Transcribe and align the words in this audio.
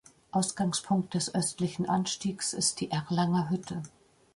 Ausgangspunkt 0.31 1.13
des 1.13 1.35
östlichen 1.35 1.87
Anstiegs 1.87 2.53
ist 2.53 2.79
die 2.81 2.89
Erlanger 2.89 3.51
Hütte. 3.51 3.83